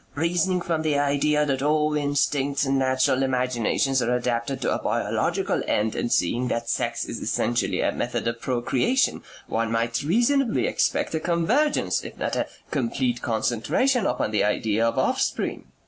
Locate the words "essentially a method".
7.19-8.27